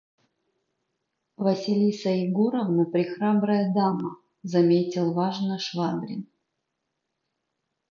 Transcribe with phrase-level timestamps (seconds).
[1.45, 6.25] –Василиса Егоровна прехрабрая дама,– заметил важно Швабрин.